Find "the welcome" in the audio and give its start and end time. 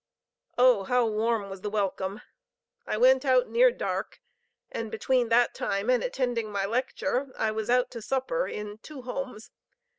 1.61-2.21